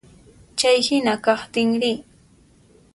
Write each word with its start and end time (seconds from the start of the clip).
Chay 0.59 0.77
hina 0.87 1.13
kaqtin 1.25 1.69
riy. 1.81 1.97